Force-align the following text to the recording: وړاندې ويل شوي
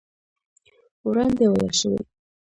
وړاندې 1.07 1.45
ويل 1.49 1.71
شوي 1.79 2.01